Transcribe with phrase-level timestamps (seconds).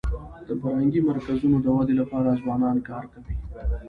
[0.47, 3.35] د فرهنګي مرکزونو د ودي لپاره ځوانان کار کوي.